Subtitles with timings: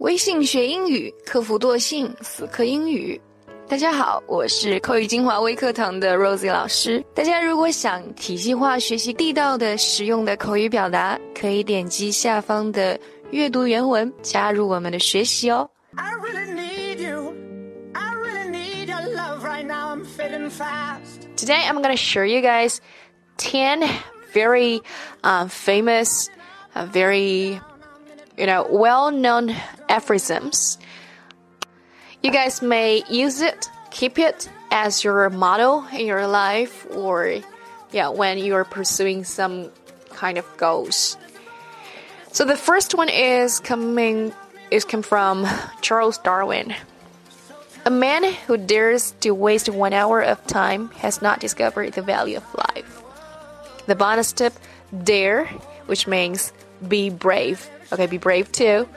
[0.00, 3.20] 微信学英语，克服惰性，死磕英语。
[3.68, 7.04] 大家好，我是口语精华微课堂的 Rosie 老师。
[7.14, 12.98] 大家如果想体系化学习地道的、实用的口语表达，可以点击下方的
[13.30, 15.68] 阅读原文，加入我们的学习哦。
[21.36, 22.78] Today I'm gonna show you guys
[23.36, 23.86] ten
[24.32, 24.80] very
[25.22, 26.28] uh, famous,
[26.74, 27.60] uh, very
[28.40, 29.54] you know well-known
[29.88, 30.78] aphorisms
[32.22, 37.40] you guys may use it, keep it as your motto in your life, or
[37.92, 39.70] yeah, when you're pursuing some
[40.10, 41.16] kind of goals.
[42.32, 44.32] So the first one is coming
[44.70, 45.46] is come from
[45.80, 46.74] Charles Darwin.
[47.86, 52.36] A man who dares to waste one hour of time has not discovered the value
[52.36, 53.02] of life.
[53.86, 54.52] The bonus tip,
[55.02, 55.46] dare,
[55.86, 56.52] which means
[56.86, 57.68] be brave.
[57.92, 58.88] Okay, be brave too.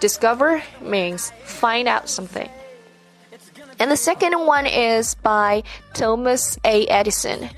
[0.00, 2.48] Discover means find out something.
[3.78, 6.86] And the second one is by Thomas A.
[6.86, 7.48] Edison.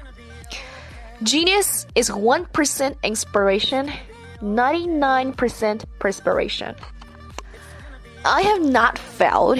[1.22, 3.92] Genius is 1% inspiration,
[4.41, 6.74] 99% perspiration.
[8.25, 9.58] I have not failed.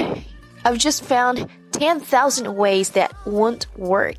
[0.65, 4.19] I've just found 10,000 ways that won't work.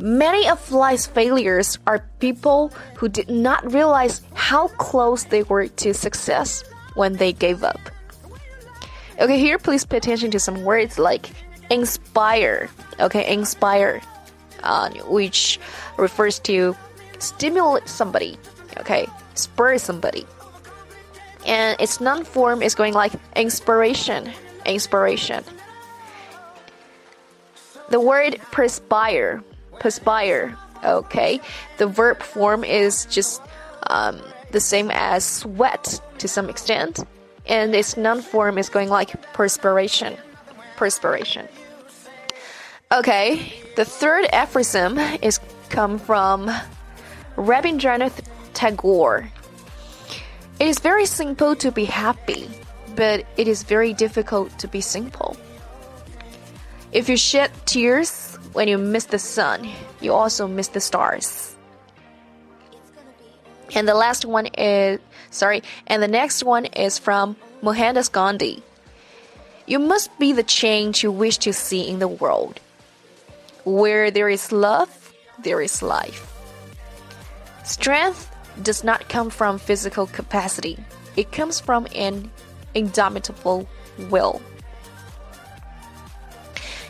[0.00, 5.94] Many of life's failures are people who did not realize how close they were to
[5.94, 6.64] success
[6.94, 7.78] when they gave up.
[9.20, 11.30] Okay, here please pay attention to some words like
[11.70, 12.68] inspire.
[12.98, 14.00] Okay, inspire,
[14.62, 15.60] uh, which
[15.96, 16.76] refers to
[17.18, 18.36] stimulate somebody.
[18.78, 20.26] Okay, spur somebody.
[21.46, 24.32] And its noun form is going like inspiration,
[24.66, 25.44] inspiration.
[27.90, 29.44] The word perspire,
[29.84, 30.56] perspire.
[30.82, 31.42] Okay,
[31.76, 33.42] the verb form is just
[33.88, 34.18] um,
[34.50, 37.04] the same as sweat to some extent
[37.44, 40.16] and its noun form is going like perspiration.
[40.76, 41.48] Perspiration.
[42.92, 46.50] Okay, the third aphorism is come from
[47.36, 48.24] Rabindranath
[48.54, 49.28] Tagore.
[50.60, 52.48] It is very simple to be happy,
[52.96, 55.36] but it is very difficult to be simple.
[56.92, 59.68] If you shed tears when you miss the sun,
[60.00, 61.54] you also miss the stars.
[63.74, 65.00] And the last one is
[65.30, 68.62] sorry, and the next one is from Mohandas Gandhi.
[69.66, 72.60] You must be the change you wish to see in the world.
[73.64, 75.12] Where there is love,
[75.42, 76.30] there is life.
[77.64, 78.30] Strength
[78.62, 80.78] does not come from physical capacity.
[81.16, 82.30] It comes from an
[82.74, 83.66] indomitable
[84.10, 84.40] will.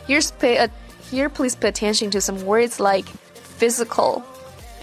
[0.05, 0.69] Here's pay a,
[1.09, 4.23] here please pay attention to some words like physical,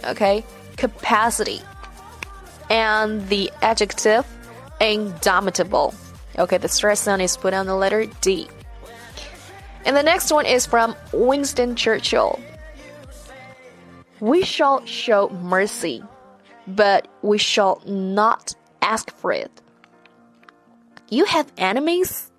[0.04, 0.44] okay,
[0.76, 1.60] capacity,
[2.70, 4.26] and the adjective
[4.80, 5.94] indomitable.
[6.38, 8.48] Okay, the stress sign is put on the letter D.
[9.84, 12.38] And the next one is from Winston Churchill.
[14.20, 16.02] We shall show mercy,
[16.66, 19.50] but we shall not ask for it.
[21.10, 22.30] You have enemies?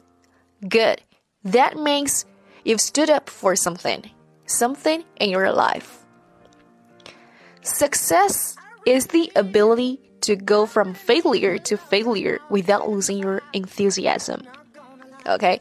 [0.68, 1.02] Good.
[1.44, 2.26] That means
[2.64, 4.10] you've stood up for something,
[4.46, 6.04] something in your life.
[7.62, 14.44] Success is the ability to go from failure to failure without losing your enthusiasm.
[15.26, 15.60] Okay,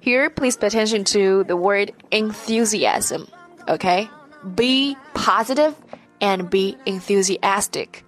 [0.00, 3.28] here please pay attention to the word enthusiasm.
[3.68, 4.10] Okay,
[4.54, 5.74] be positive
[6.20, 8.04] and be enthusiastic.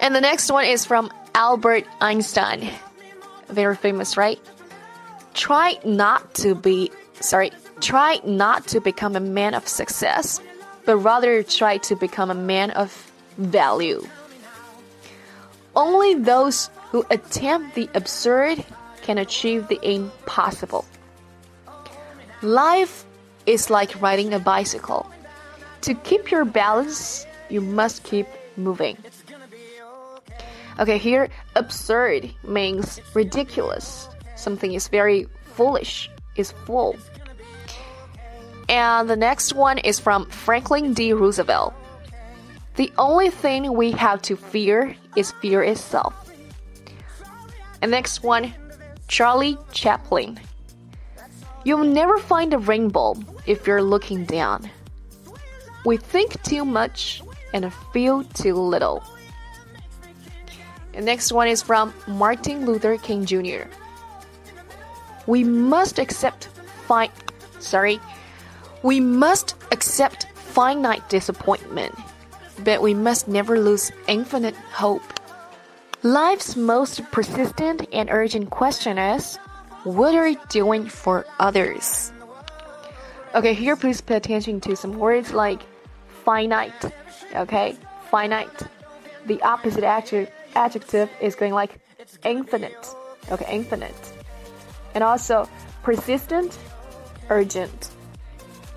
[0.00, 2.70] And the next one is from Albert Einstein.
[3.48, 4.38] Very famous, right?
[5.34, 6.90] Try not to be,
[7.20, 7.50] sorry,
[7.80, 10.40] try not to become a man of success,
[10.86, 14.06] but rather try to become a man of value.
[15.74, 18.64] Only those who attempt the absurd
[19.02, 20.84] can achieve the impossible.
[22.42, 23.04] Life
[23.46, 25.10] is like riding a bicycle.
[25.82, 28.96] To keep your balance, you must keep moving.
[30.78, 34.08] Okay, here absurd means ridiculous.
[34.44, 35.26] Something is very
[35.56, 36.96] foolish, is full.
[38.68, 41.14] And the next one is from Franklin D.
[41.14, 41.72] Roosevelt.
[42.76, 46.12] The only thing we have to fear is fear itself.
[47.80, 48.52] And next one,
[49.08, 50.38] Charlie Chaplin.
[51.64, 53.14] You'll never find a rainbow
[53.46, 54.68] if you're looking down.
[55.86, 57.22] We think too much
[57.54, 59.02] and feel too little.
[60.92, 63.72] And next one is from Martin Luther King Jr.
[65.26, 66.46] We must accept
[66.86, 67.10] fine
[67.58, 68.00] sorry.
[68.82, 71.94] We must accept finite disappointment
[72.62, 75.02] but we must never lose infinite hope.
[76.02, 79.36] Life's most persistent and urgent question is
[79.84, 82.12] What are you doing for others?
[83.34, 85.62] Okay, here please pay attention to some words like
[86.24, 86.84] finite.
[87.34, 87.76] Okay,
[88.10, 88.62] finite.
[89.26, 91.80] The opposite adjective, adjective is going like
[92.24, 92.86] infinite.
[93.30, 94.23] Okay, infinite.
[94.94, 95.48] And also
[95.82, 96.58] persistent,
[97.28, 97.90] urgent.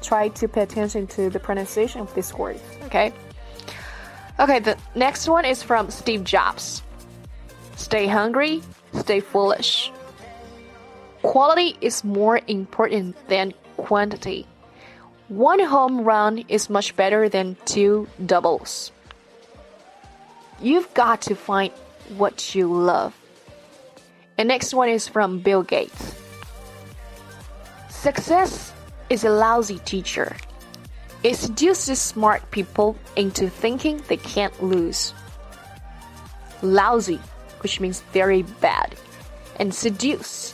[0.02, 2.60] Try to pay attention to the pronunciation of this word.
[2.86, 3.14] Okay.
[4.40, 6.84] Okay, the next one is from Steve Jobs.
[7.76, 8.62] Stay hungry,
[8.94, 9.92] stay foolish.
[11.24, 14.48] Quality is more important than quantity.
[15.28, 18.92] One home run is much better than two doubles.
[20.62, 21.74] You've got to find
[22.18, 23.14] what you love.
[24.38, 26.16] And next one is from Bill Gates.
[27.90, 28.74] Success
[29.10, 30.36] is a lousy teacher.
[31.24, 35.14] It seduces smart people into thinking they can't lose.
[36.62, 37.20] Lousy
[37.62, 38.96] which means very bad,
[39.60, 40.54] and seduce,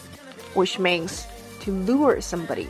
[0.54, 1.28] which means
[1.62, 2.70] to lure somebody,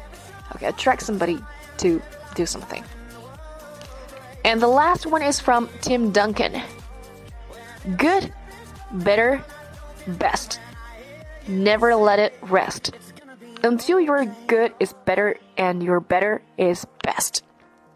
[0.56, 1.40] okay, attract somebody
[1.78, 2.02] to
[2.36, 2.84] do something.
[4.46, 6.62] And the last one is from Tim Duncan
[7.98, 8.34] Good,
[8.92, 9.44] better,
[10.08, 10.60] best.
[11.48, 12.92] Never let it rest.
[13.64, 17.44] Until your good is better and your better is best.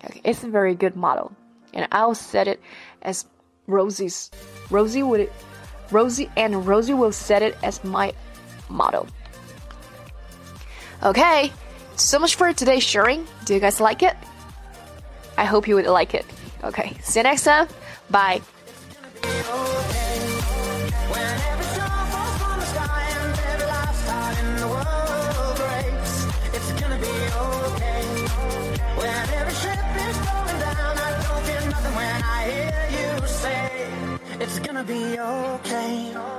[0.05, 1.31] Okay, it's a very good model.
[1.73, 2.61] And I'll set it
[3.01, 3.25] as
[3.67, 4.31] Rosie's.
[4.69, 5.29] Rosie would
[5.91, 8.13] Rosie and Rosie will set it as my
[8.69, 9.07] motto.
[11.03, 11.51] Okay,
[11.95, 13.25] so much for today's sharing.
[13.45, 14.15] Do you guys like it?
[15.38, 16.25] I hope you would like it.
[16.63, 17.67] Okay, see you next time.
[18.09, 18.41] Bye.
[34.77, 36.37] gonna be okay.